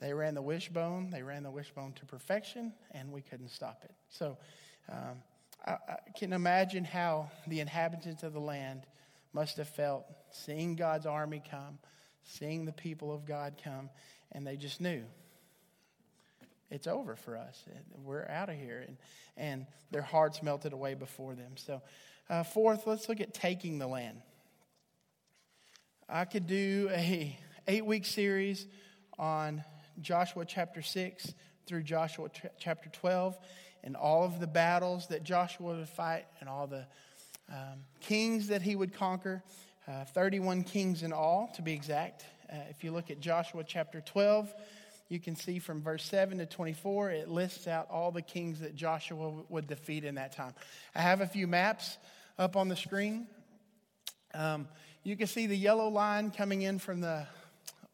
[0.00, 3.94] They ran the wishbone, they ran the wishbone to perfection, and we couldn't stop it.
[4.08, 4.36] So
[4.90, 5.22] um,
[5.66, 8.82] I, I can imagine how the inhabitants of the land
[9.32, 11.78] must have felt seeing God's army come,
[12.22, 13.90] seeing the people of God come,
[14.32, 15.04] and they just knew
[16.70, 17.62] it's over for us.
[18.02, 18.84] We're out of here.
[18.86, 18.96] And,
[19.36, 21.52] and their hearts melted away before them.
[21.56, 21.82] So,
[22.28, 24.20] uh, fourth, let's look at taking the land.
[26.08, 28.66] I could do a eight week series
[29.18, 29.64] on
[30.02, 31.32] Joshua chapter 6
[31.66, 33.38] through Joshua chapter 12
[33.82, 36.86] and all of the battles that Joshua would fight and all the
[37.48, 39.42] um, kings that he would conquer.
[39.88, 42.26] Uh, 31 kings in all, to be exact.
[42.52, 44.52] Uh, if you look at Joshua chapter 12,
[45.08, 48.76] you can see from verse 7 to 24, it lists out all the kings that
[48.76, 50.54] Joshua would defeat in that time.
[50.94, 51.96] I have a few maps
[52.38, 53.26] up on the screen.
[54.34, 54.68] Um,
[55.04, 57.26] you can see the yellow line coming in from the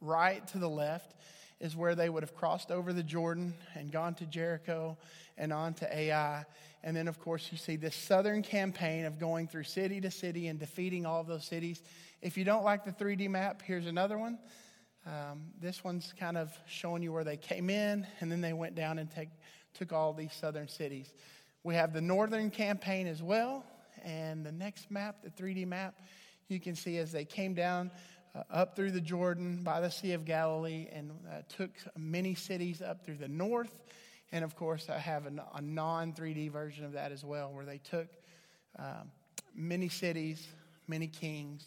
[0.00, 1.14] right to the left
[1.60, 4.96] is where they would have crossed over the Jordan and gone to Jericho
[5.36, 6.44] and on to Ai.
[6.84, 10.46] And then, of course, you see this southern campaign of going through city to city
[10.46, 11.82] and defeating all of those cities.
[12.22, 14.38] If you don't like the 3D map, here's another one.
[15.04, 18.76] Um, this one's kind of showing you where they came in, and then they went
[18.76, 19.30] down and take,
[19.74, 21.12] took all these southern cities.
[21.64, 23.64] We have the northern campaign as well,
[24.04, 25.94] and the next map, the 3D map,
[26.50, 27.90] you can see as they came down
[28.34, 32.82] uh, up through the Jordan by the Sea of Galilee and uh, took many cities
[32.82, 33.72] up through the north.
[34.32, 37.64] And of course, I have a, a non 3D version of that as well, where
[37.64, 38.08] they took
[38.78, 39.10] um,
[39.54, 40.46] many cities,
[40.86, 41.66] many kings.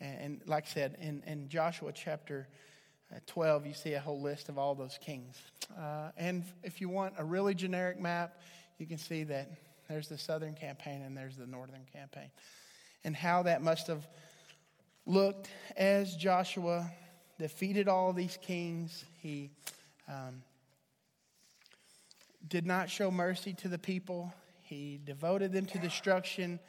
[0.00, 2.48] And, and like I said, in, in Joshua chapter
[3.26, 5.36] 12, you see a whole list of all those kings.
[5.78, 8.40] Uh, and if you want a really generic map,
[8.78, 9.50] you can see that
[9.88, 12.30] there's the southern campaign and there's the northern campaign.
[13.04, 14.06] And how that must have
[15.06, 16.90] looked as Joshua
[17.38, 19.04] defeated all these kings.
[19.20, 19.50] He
[20.08, 20.42] um,
[22.48, 24.32] did not show mercy to the people.
[24.62, 26.60] He devoted them to destruction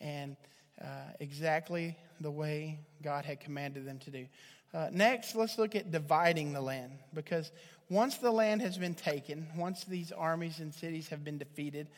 [0.00, 0.36] and
[0.80, 0.86] uh,
[1.20, 4.26] exactly the way God had commanded them to do.
[4.74, 7.52] Uh, next, let's look at dividing the land because
[7.88, 11.88] once the land has been taken, once these armies and cities have been defeated,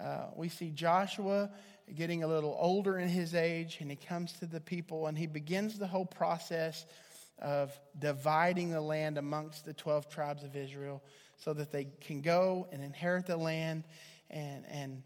[0.00, 1.50] uh, we see Joshua
[1.94, 5.26] getting a little older in his age, and he comes to the people and he
[5.26, 6.86] begins the whole process
[7.40, 11.02] of dividing the land amongst the 12 tribes of Israel
[11.36, 13.84] so that they can go and inherit the land
[14.30, 15.02] and, and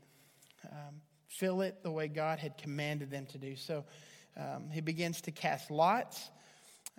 [0.71, 3.57] um, fill it the way God had commanded them to do.
[3.57, 3.85] So
[4.37, 6.31] um, he begins to cast lots.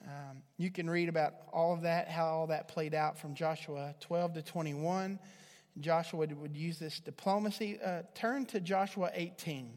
[0.06, 3.96] Um, you can read about all of that, how all that played out from Joshua
[4.02, 5.20] 12 to 21.
[5.79, 7.79] Joshua would, use this diplomacy.
[7.84, 9.71] Uh, turn to Joshua 18.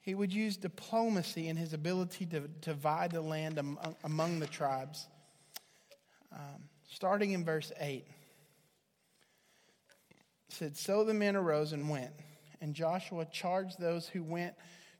[0.00, 5.06] He would use diplomacy and his ability to, divide the land among, among the tribes.
[6.32, 8.06] Um, starting in verse 8.
[10.10, 10.16] It
[10.48, 12.12] said, So the men arose and went,
[12.60, 14.54] and Joshua charged those who went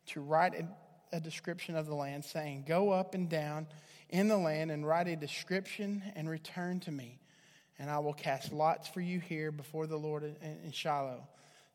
[0.07, 3.67] to write a, a description of the land, saying, Go up and down
[4.09, 7.21] in the land and write a description and return to me
[7.79, 11.27] and I will cast lots for you here before the Lord in Shiloh.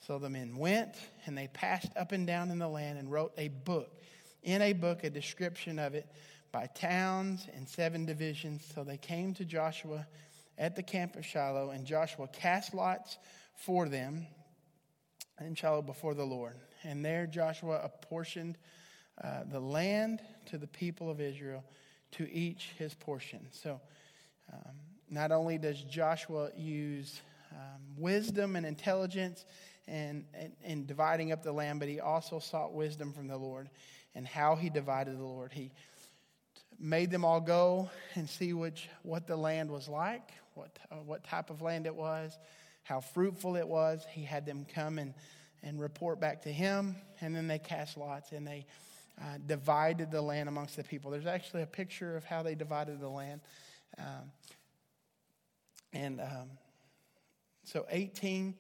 [0.08, 3.34] So the men went, and they passed up and down in the land and wrote
[3.38, 3.92] a book.
[4.44, 6.08] In a book, a description of it
[6.52, 8.66] by towns and seven divisions.
[8.74, 10.08] So they came to Joshua
[10.58, 13.18] at the camp of Shiloh, and Joshua cast lots
[13.56, 14.26] for them
[15.42, 16.56] in Shiloh before the Lord.
[16.84, 18.58] And there Joshua apportioned
[19.22, 21.64] uh, the land to the people of Israel,
[22.12, 23.48] to each his portion.
[23.52, 23.82] So
[24.52, 24.76] um,
[25.10, 29.46] not only does Joshua use um, wisdom and intelligence
[29.88, 33.70] in, in, in, dividing up the land, but he also sought wisdom from the Lord
[34.14, 35.52] and how he divided the Lord.
[35.52, 35.72] He
[36.80, 41.24] made them all go and see which, what the land was like, what, uh, what
[41.24, 42.38] type of land it was,
[42.84, 44.06] how fruitful it was.
[44.12, 45.14] He had them come and,
[45.64, 48.66] and report back to him, and then they cast lots and they
[49.20, 51.12] uh, divided the land amongst the people.
[51.12, 53.42] There's actually a picture of how they divided the land.
[53.98, 54.32] Um,
[55.94, 56.50] and um,
[57.64, 58.56] so 18,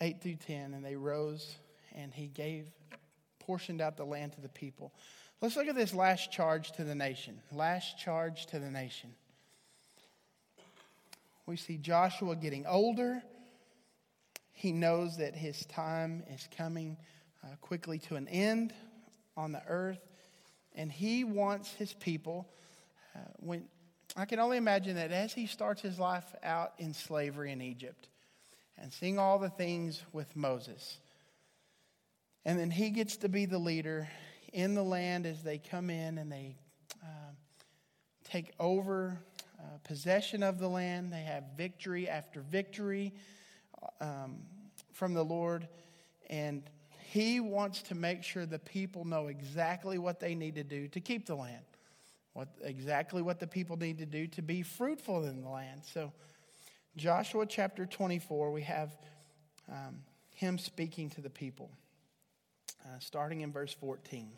[0.00, 1.56] 8 through 10, and they rose
[1.94, 2.66] and he gave,
[3.40, 4.92] portioned out the land to the people.
[5.40, 7.40] Let's look at this last charge to the nation.
[7.52, 9.14] Last charge to the nation.
[11.46, 13.22] We see Joshua getting older.
[14.52, 16.96] He knows that his time is coming
[17.44, 18.72] uh, quickly to an end
[19.36, 20.00] on the earth.
[20.74, 22.48] And he wants his people,
[23.14, 23.64] uh, when,
[24.18, 28.08] I can only imagine that as he starts his life out in slavery in Egypt
[28.78, 30.98] and seeing all the things with Moses,
[32.46, 34.08] and then he gets to be the leader
[34.54, 36.56] in the land as they come in and they
[37.02, 37.32] uh,
[38.24, 39.18] take over
[39.58, 41.12] uh, possession of the land.
[41.12, 43.12] They have victory after victory
[44.00, 44.36] um,
[44.92, 45.68] from the Lord.
[46.30, 46.62] And
[47.00, 51.00] he wants to make sure the people know exactly what they need to do to
[51.00, 51.64] keep the land
[52.36, 55.80] what, exactly what the people need to do to be fruitful in the land.
[55.90, 56.12] So,
[56.94, 58.94] Joshua chapter 24, we have
[59.70, 60.02] um,
[60.34, 61.70] him speaking to the people,
[62.84, 64.28] uh, starting in verse 14.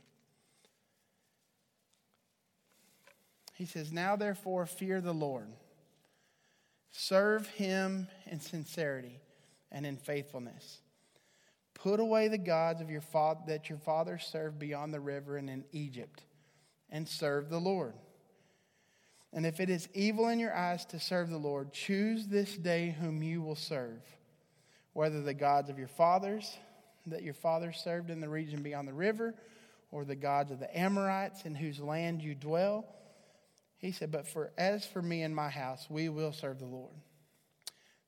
[3.54, 5.48] He says, Now therefore fear the Lord,
[6.92, 9.18] serve him in sincerity
[9.72, 10.82] and in faithfulness.
[11.74, 15.50] Put away the gods of your father that your fathers served beyond the river and
[15.50, 16.22] in Egypt
[16.90, 17.94] and serve the Lord.
[19.32, 22.96] And if it is evil in your eyes to serve the Lord, choose this day
[22.98, 24.00] whom you will serve,
[24.94, 26.56] whether the gods of your fathers
[27.10, 29.34] that your fathers served in the region beyond the river,
[29.90, 32.84] or the gods of the Amorites in whose land you dwell.
[33.78, 36.94] He said, But for as for me and my house, we will serve the Lord.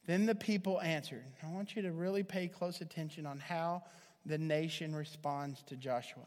[0.07, 1.25] Then the people answered.
[1.43, 3.85] I want you to really pay close attention on how
[4.27, 6.27] the nation responds to Joshua.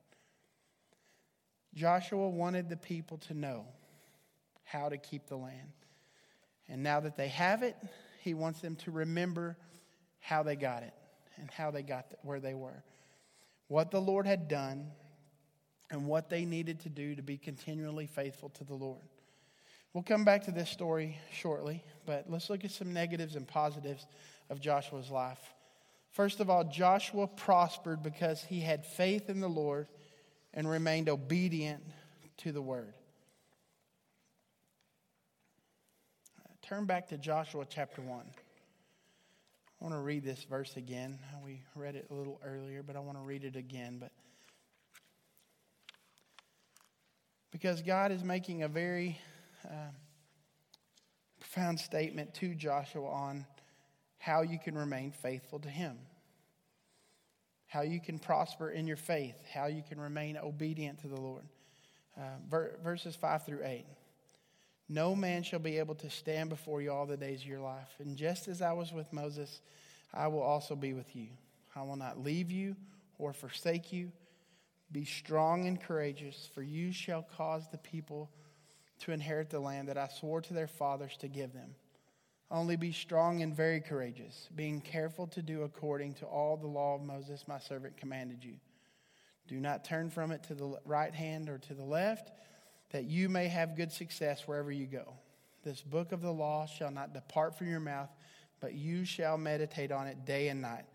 [1.73, 3.65] Joshua wanted the people to know
[4.63, 5.71] how to keep the land.
[6.67, 7.75] And now that they have it,
[8.21, 9.57] he wants them to remember
[10.19, 10.93] how they got it
[11.37, 12.83] and how they got where they were.
[13.67, 14.91] What the Lord had done
[15.89, 19.03] and what they needed to do to be continually faithful to the Lord.
[19.93, 24.07] We'll come back to this story shortly, but let's look at some negatives and positives
[24.49, 25.53] of Joshua's life.
[26.11, 29.87] First of all, Joshua prospered because he had faith in the Lord
[30.53, 31.83] and remained obedient
[32.37, 32.93] to the word.
[36.61, 38.19] Turn back to Joshua chapter 1.
[38.19, 41.19] I want to read this verse again.
[41.43, 43.97] We read it a little earlier, but I want to read it again.
[43.99, 44.11] But
[47.51, 49.19] because God is making a very
[49.65, 49.91] uh,
[51.39, 53.45] profound statement to Joshua on
[54.19, 55.97] how you can remain faithful to Him,
[57.71, 61.45] how you can prosper in your faith, how you can remain obedient to the Lord.
[62.17, 63.85] Uh, ver- verses 5 through 8.
[64.89, 67.95] No man shall be able to stand before you all the days of your life.
[67.99, 69.61] And just as I was with Moses,
[70.13, 71.27] I will also be with you.
[71.73, 72.75] I will not leave you
[73.17, 74.11] or forsake you.
[74.91, 78.29] Be strong and courageous, for you shall cause the people
[78.99, 81.73] to inherit the land that I swore to their fathers to give them.
[82.51, 86.95] Only be strong and very courageous, being careful to do according to all the law
[86.95, 88.55] of Moses, my servant, commanded you.
[89.47, 92.29] Do not turn from it to the right hand or to the left,
[92.89, 95.13] that you may have good success wherever you go.
[95.63, 98.09] This book of the law shall not depart from your mouth,
[98.59, 100.85] but you shall meditate on it day and night,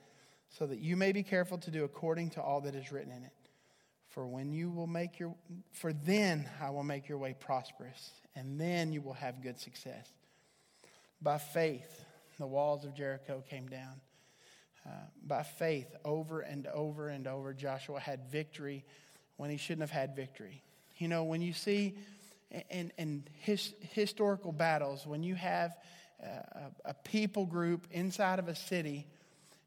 [0.51, 3.25] so that you may be careful to do according to all that is written in
[3.25, 3.33] it.
[4.11, 5.35] For when you will make your
[5.73, 10.07] for then I will make your way prosperous, and then you will have good success.
[11.27, 12.05] By faith,
[12.39, 14.01] the walls of Jericho came down.
[14.87, 14.91] Uh,
[15.27, 18.85] by faith, over and over and over, Joshua had victory
[19.37, 20.63] when he shouldn't have had victory.
[20.99, 21.97] You know, when you see
[22.71, 25.77] in, in his, historical battles, when you have
[26.23, 29.09] a, a people group inside of a city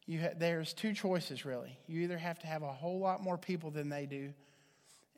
[0.10, 1.78] ha- there's two choices really.
[1.88, 4.32] You either have to have a whole lot more people than they do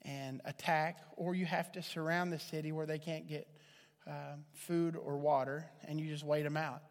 [0.01, 3.47] and attack, or you have to surround the city where they can't get
[4.08, 6.82] uh, food or water and you just wait them out.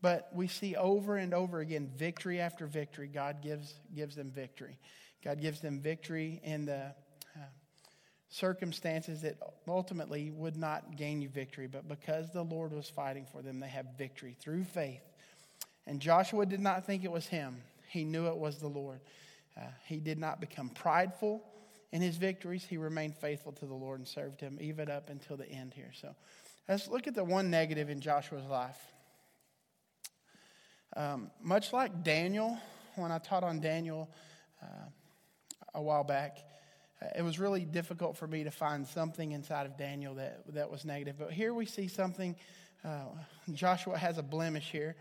[0.00, 4.78] But we see over and over again, victory after victory, God gives, gives them victory.
[5.24, 6.94] God gives them victory in the
[7.36, 7.40] uh,
[8.28, 13.42] circumstances that ultimately would not gain you victory, but because the Lord was fighting for
[13.42, 15.02] them, they have victory through faith
[15.88, 19.00] and Joshua did not think it was him, he knew it was the Lord.
[19.56, 21.42] Uh, he did not become prideful
[21.92, 22.64] in his victories.
[22.64, 25.90] He remained faithful to the Lord and served him even up until the end here.
[26.00, 26.14] So
[26.68, 28.78] let's look at the one negative in Joshua's life.
[30.96, 32.58] Um, much like Daniel,
[32.96, 34.10] when I taught on Daniel
[34.62, 34.88] uh,
[35.74, 36.38] a while back,
[37.00, 40.70] uh, it was really difficult for me to find something inside of Daniel that, that
[40.70, 41.16] was negative.
[41.18, 42.34] But here we see something,
[42.84, 43.04] uh,
[43.52, 44.96] Joshua has a blemish here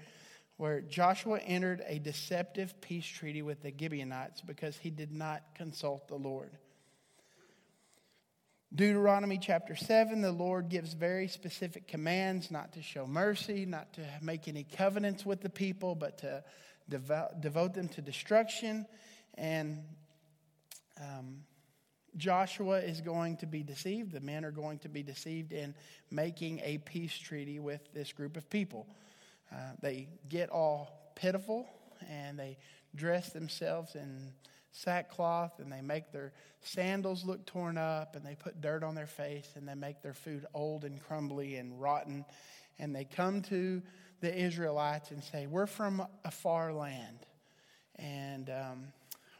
[0.57, 6.07] where Joshua entered a deceptive peace treaty with the Gibeonites because he did not consult
[6.07, 6.51] the Lord.
[8.75, 14.01] Deuteronomy chapter 7, the Lord gives very specific commands not to show mercy, not to
[14.21, 16.43] make any covenants with the people, but to
[16.89, 18.85] devote, devote them to destruction.
[19.35, 19.83] And
[21.01, 21.43] um,
[22.17, 24.11] Joshua is going to be deceived.
[24.11, 25.73] The men are going to be deceived in
[26.11, 28.85] making a peace treaty with this group of people.
[29.49, 31.69] Uh, they get all pitiful
[32.09, 32.57] and they
[32.95, 34.33] dress themselves in
[34.71, 39.07] sackcloth and they make their sandals look torn up and they put dirt on their
[39.07, 42.25] face and they make their food old and crumbly and rotten.
[42.79, 43.81] And they come to
[44.21, 47.25] the Israelites and say, We're from a far land
[47.95, 48.87] and um,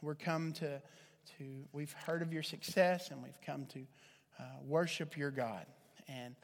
[0.01, 0.81] we're come to,
[1.37, 3.79] to, we've heard of your success and we've come to
[4.39, 5.65] uh, worship your God.
[6.07, 6.35] And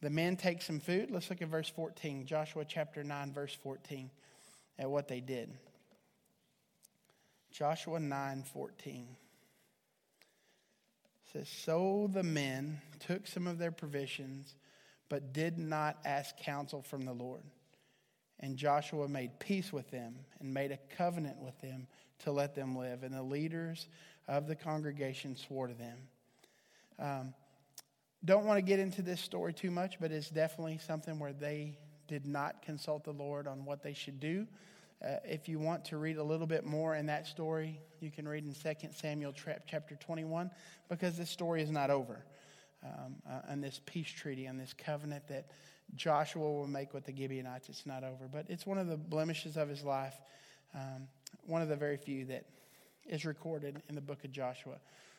[0.00, 1.10] the men take some food.
[1.10, 4.10] Let's look at verse 14, Joshua chapter 9, verse 14,
[4.78, 5.50] at what they did.
[7.58, 9.06] Joshua 9:14
[11.32, 14.54] says, So the men took some of their provisions,
[15.08, 17.42] but did not ask counsel from the Lord.
[18.38, 21.88] And Joshua made peace with them and made a covenant with them
[22.20, 23.02] to let them live.
[23.02, 23.88] And the leaders
[24.28, 25.98] of the congregation swore to them.
[26.96, 27.34] Um,
[28.24, 31.76] don't want to get into this story too much, but it's definitely something where they
[32.06, 34.46] did not consult the Lord on what they should do.
[35.04, 38.26] Uh, if you want to read a little bit more in that story, you can
[38.26, 39.32] read in 2 Samuel
[39.66, 40.50] chapter 21
[40.88, 42.24] because this story is not over.
[42.84, 45.50] Um, uh, and this peace treaty and this covenant that
[45.94, 48.28] Joshua will make with the Gibeonites, it's not over.
[48.30, 50.14] But it's one of the blemishes of his life,
[50.74, 51.08] um,
[51.46, 52.44] one of the very few that
[53.06, 54.76] is recorded in the book of Joshua.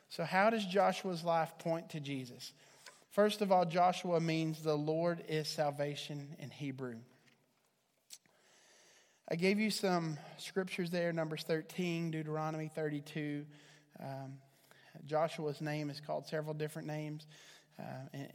[0.10, 2.54] So, how does Joshua's life point to Jesus?
[3.12, 6.96] First of all, Joshua means the Lord is salvation in Hebrew.
[9.32, 13.46] I gave you some scriptures there Numbers 13, Deuteronomy 32,
[14.00, 14.40] um,
[15.06, 17.28] Joshua's name is called several different names,
[17.80, 17.84] uh,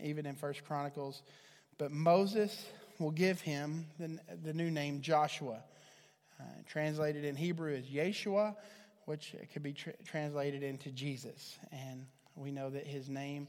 [0.00, 1.22] even in First Chronicles.
[1.78, 2.66] But Moses
[3.00, 5.64] will give him the, the new name Joshua.
[6.38, 8.54] Uh, translated in Hebrew as Yeshua,
[9.06, 11.56] which could be tra- translated into Jesus.
[11.72, 13.48] And we know that his name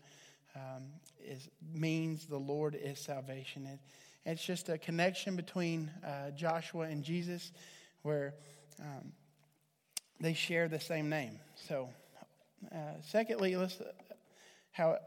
[0.55, 0.83] um,
[1.23, 3.67] is, means the Lord is salvation.
[3.67, 3.79] It,
[4.25, 7.51] it's just a connection between uh, Joshua and Jesus
[8.01, 8.33] where
[8.81, 9.11] um,
[10.19, 11.39] they share the same name.
[11.67, 11.89] So,
[12.71, 13.79] uh, secondly, let's,
[14.71, 14.97] how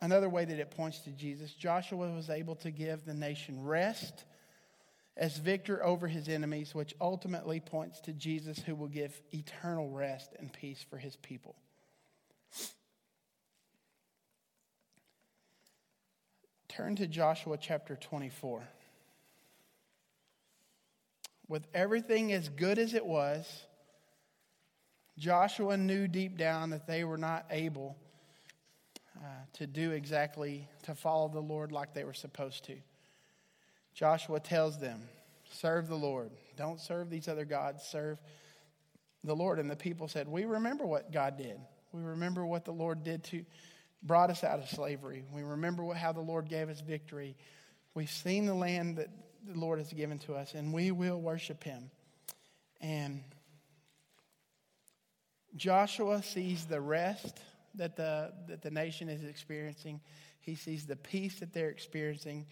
[0.00, 4.24] another way that it points to Jesus, Joshua was able to give the nation rest
[5.16, 10.30] as victor over his enemies, which ultimately points to Jesus, who will give eternal rest
[10.38, 11.56] and peace for his people.
[16.80, 18.66] Turn to Joshua chapter 24.
[21.46, 23.46] With everything as good as it was,
[25.18, 27.98] Joshua knew deep down that they were not able
[29.14, 29.26] uh,
[29.58, 32.76] to do exactly, to follow the Lord like they were supposed to.
[33.92, 35.02] Joshua tells them,
[35.52, 36.30] Serve the Lord.
[36.56, 37.82] Don't serve these other gods.
[37.82, 38.16] Serve
[39.22, 39.58] the Lord.
[39.58, 41.60] And the people said, We remember what God did.
[41.92, 43.44] We remember what the Lord did to
[44.02, 45.24] brought us out of slavery.
[45.32, 47.36] We remember what, how the Lord gave us victory.
[47.94, 49.08] We've seen the land that
[49.46, 51.90] the Lord has given to us, and we will worship Him.
[52.80, 53.22] And
[55.56, 57.40] Joshua sees the rest
[57.74, 60.00] that the, that the nation is experiencing.
[60.40, 62.46] He sees the peace that they're experiencing.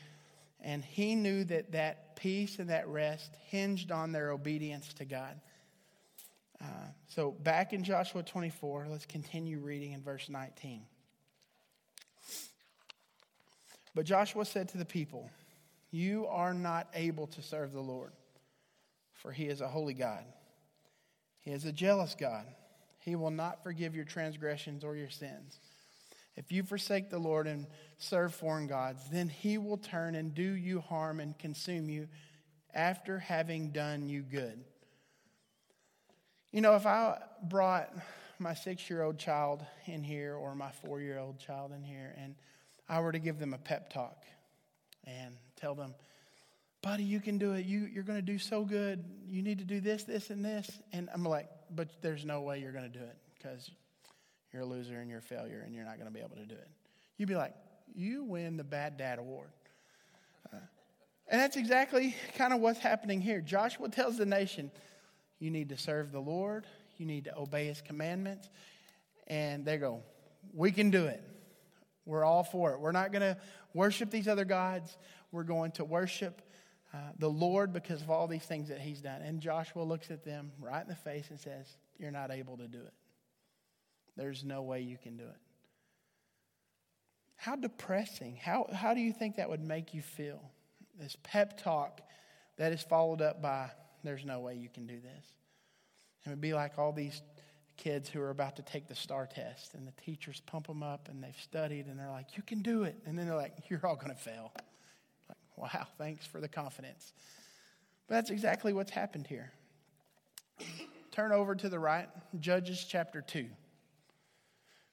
[0.61, 5.41] And he knew that that peace and that rest hinged on their obedience to God.
[6.61, 6.65] Uh,
[7.07, 10.83] so, back in Joshua 24, let's continue reading in verse 19.
[13.95, 15.31] But Joshua said to the people,
[15.91, 18.13] You are not able to serve the Lord,
[19.13, 20.25] for he is a holy God.
[21.41, 22.47] He is a jealous God.
[22.99, 25.61] He will not forgive your transgressions or your sins.
[26.37, 27.67] If you forsake the Lord and
[27.97, 32.07] serve foreign gods, then he will turn and do you harm and consume you
[32.73, 34.63] after having done you good.
[36.53, 37.93] You know, if I brought
[38.39, 42.15] my six year old child in here or my four year old child in here
[42.17, 42.37] and
[42.89, 44.25] I were to give them a pep talk
[45.05, 45.95] and tell them,
[46.83, 47.67] buddy, you can do it.
[47.67, 49.05] You, you're going to do so good.
[49.27, 50.71] You need to do this, this, and this.
[50.93, 53.71] And I'm like, but there's no way you're going to do it because
[54.53, 56.47] you're a loser and you're a failure and you're not going to be able to
[56.47, 56.69] do it.
[57.17, 57.55] You'd be like,
[57.95, 59.49] you win the bad dad award.
[60.53, 60.57] Uh,
[61.29, 63.41] and that's exactly kind of what's happening here.
[63.41, 64.71] Joshua tells the nation,
[65.39, 66.67] you need to serve the Lord,
[66.97, 68.49] you need to obey his commandments.
[69.27, 70.01] And they go,
[70.55, 71.23] we can do it.
[72.09, 72.81] We're all for it.
[72.81, 73.37] We're not going to
[73.75, 74.97] worship these other gods.
[75.31, 76.41] We're going to worship
[76.95, 79.21] uh, the Lord because of all these things that he's done.
[79.21, 82.67] And Joshua looks at them right in the face and says, You're not able to
[82.67, 82.95] do it.
[84.17, 85.37] There's no way you can do it.
[87.37, 88.37] How depressing.
[88.43, 90.41] How, how do you think that would make you feel?
[90.99, 92.01] This pep talk
[92.57, 93.71] that is followed up by,
[94.03, 95.27] there's no way you can do this.
[96.25, 97.21] It would be like all these
[97.79, 101.09] kids who are about to take the STAR test, and the teachers pump them up,
[101.09, 102.97] and they've studied, and they're like, You can do it.
[103.07, 104.53] And then they're like, You're all going to fail.
[105.29, 107.15] Like, wow, thanks for the confidence.
[108.07, 109.53] But that's exactly what's happened here.
[111.13, 112.09] Turn over to the right,
[112.39, 113.47] Judges chapter 2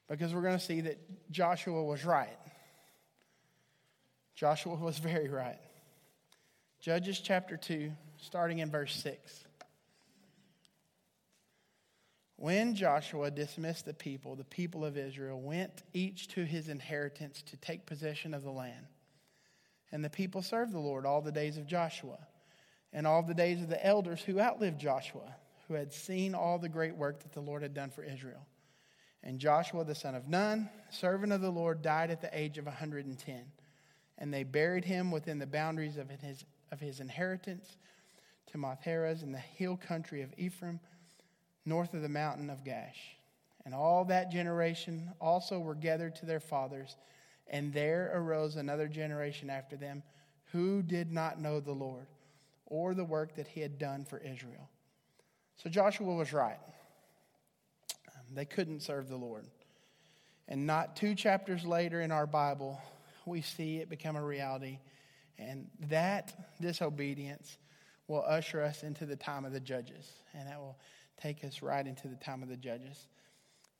[0.07, 0.99] because we're going to see that
[1.31, 2.37] Joshua was right.
[4.35, 5.59] Joshua was very right.
[6.79, 9.44] Judges chapter 2, starting in verse 6.
[12.37, 17.57] When Joshua dismissed the people, the people of Israel went each to his inheritance to
[17.57, 18.87] take possession of the land.
[19.91, 22.17] And the people served the Lord all the days of Joshua
[22.91, 25.35] and all the days of the elders who outlived Joshua,
[25.67, 28.45] who had seen all the great work that the Lord had done for Israel.
[29.23, 32.65] And Joshua the son of Nun, servant of the Lord, died at the age of
[32.65, 33.45] 110.
[34.17, 37.77] And they buried him within the boundaries of his, of his inheritance,
[38.51, 40.79] Timnath-Heres, in the hill country of Ephraim,
[41.65, 43.15] north of the mountain of Gaash.
[43.65, 46.95] And all that generation also were gathered to their fathers,
[47.47, 50.03] and there arose another generation after them
[50.51, 52.07] who did not know the Lord
[52.67, 54.69] or the work that he had done for Israel.
[55.57, 56.59] So Joshua was right.
[58.09, 59.45] Um, they couldn't serve the Lord.
[60.47, 62.79] And not two chapters later in our Bible,
[63.25, 64.79] we see it become a reality.
[65.37, 67.57] And that disobedience
[68.07, 70.07] will usher us into the time of the judges.
[70.33, 70.77] And that will
[71.21, 73.07] take us right into the time of the judges.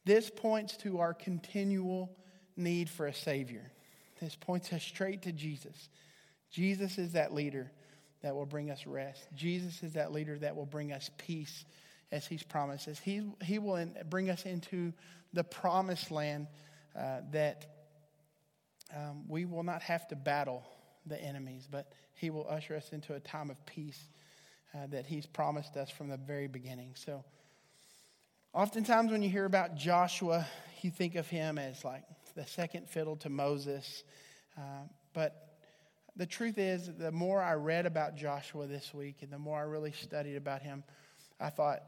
[0.06, 2.16] This points to our continual
[2.56, 3.72] need for a Savior.
[4.22, 5.90] This points us straight to Jesus.
[6.52, 7.72] Jesus is that leader
[8.22, 9.28] that will bring us rest.
[9.36, 11.66] Jesus is that leader that will bring us peace
[12.12, 13.00] as He's promised us.
[13.00, 14.94] He, he will in, bring us into
[15.34, 16.48] the promised land
[16.98, 17.66] uh, that
[18.96, 20.64] um, we will not have to battle
[21.06, 24.08] the enemies, but He will usher us into a time of peace
[24.76, 26.92] uh, that He's promised us from the very beginning.
[26.96, 27.24] So,
[28.54, 30.46] oftentimes when you hear about Joshua,
[30.82, 32.04] you think of him as like
[32.36, 34.04] the second fiddle to Moses.
[34.58, 35.58] Uh, but
[36.16, 39.64] the truth is, the more I read about Joshua this week and the more I
[39.64, 40.84] really studied about him,
[41.40, 41.82] I thought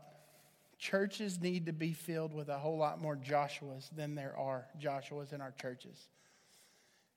[0.78, 5.34] churches need to be filled with a whole lot more Joshuas than there are Joshuas
[5.34, 6.10] in our churches.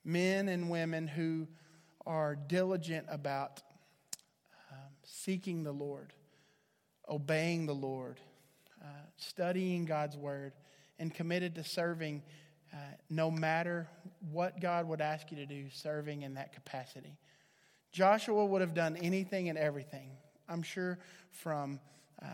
[0.04, 1.48] Men and women who
[2.06, 3.62] are diligent about
[5.04, 6.12] seeking the Lord,
[7.08, 8.18] obeying the Lord,
[8.82, 8.86] uh,
[9.16, 10.52] studying God's word,
[10.98, 12.22] and committed to serving
[12.72, 12.76] uh,
[13.08, 13.88] no matter
[14.30, 17.16] what God would ask you to do, serving in that capacity.
[17.92, 20.10] Joshua would have done anything and everything.
[20.48, 20.98] I'm sure
[21.32, 21.80] from
[22.22, 22.26] uh,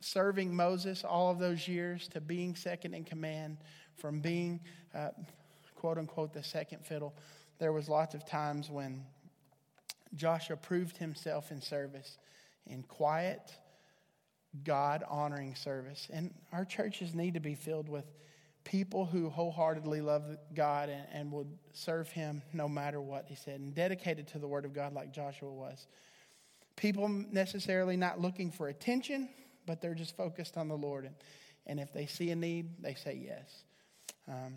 [0.00, 3.58] serving Moses all of those years to being second in command,
[3.96, 4.60] from being
[4.94, 5.10] uh,
[5.76, 7.14] quote unquote the second fiddle,
[7.58, 9.04] there was lots of times when
[10.14, 12.18] Joshua proved himself in service
[12.66, 13.40] in quiet,
[14.64, 16.08] God honoring service.
[16.12, 18.04] And our churches need to be filled with
[18.64, 23.60] people who wholeheartedly love God and, and would serve Him no matter what, he said,
[23.60, 25.86] and dedicated to the Word of God like Joshua was.
[26.76, 29.28] People necessarily not looking for attention,
[29.66, 31.04] but they're just focused on the Lord.
[31.04, 31.14] And,
[31.66, 33.64] and if they see a need, they say yes.
[34.28, 34.54] Um,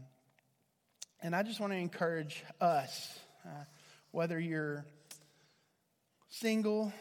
[1.22, 3.64] and I just want to encourage us, uh,
[4.12, 4.86] whether you're
[6.30, 6.92] single,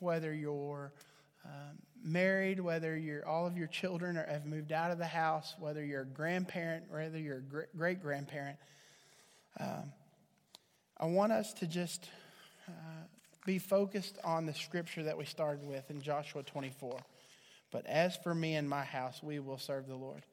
[0.00, 0.92] whether you're
[1.44, 5.54] um, married, whether you're, all of your children are, have moved out of the house,
[5.58, 8.56] whether you're a grandparent, whether you're a great grandparent,
[9.60, 9.92] um,
[10.98, 12.08] I want us to just
[12.68, 13.06] uh,
[13.44, 16.96] be focused on the scripture that we started with in Joshua 24.
[17.70, 20.24] But as for me and my house, we will serve the Lord.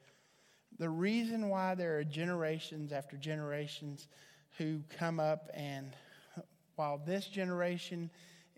[0.78, 4.08] The reason why there are generations after generations
[4.58, 5.94] who come up, and
[6.76, 8.10] while this generation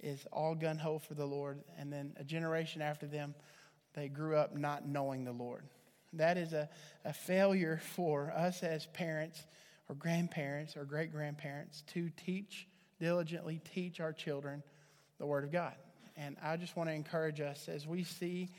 [0.03, 3.34] is all gun ho for the Lord, and then a generation after them,
[3.94, 5.64] they grew up not knowing the Lord.
[6.14, 6.68] That is a,
[7.05, 9.46] a failure for us as parents
[9.88, 12.66] or grandparents or great grandparents to teach,
[12.98, 14.62] diligently teach our children
[15.18, 15.74] the Word of God.
[16.16, 18.50] And I just want to encourage us as we see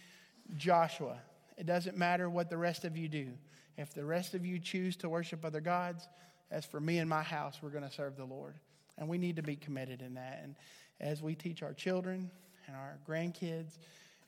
[0.58, 1.18] Joshua,
[1.58, 3.30] it doesn't matter what the rest of you do.
[3.78, 6.08] If the rest of you choose to worship other gods,
[6.52, 8.56] as for me and my house, we're going to serve the Lord.
[8.98, 10.42] And we need to be committed in that.
[10.44, 10.56] And
[11.04, 12.32] as we teach our children
[12.68, 13.78] and our grandkids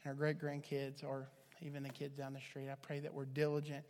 [0.03, 1.28] and our great grandkids, or
[1.61, 3.86] even the kids down the street, I pray that we're diligent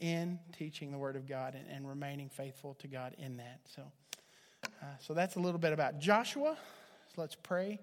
[0.00, 3.60] in teaching the Word of God and, and remaining faithful to God in that.
[3.64, 3.82] So,
[4.64, 6.56] uh, so that's a little bit about Joshua.
[7.14, 7.78] So let's pray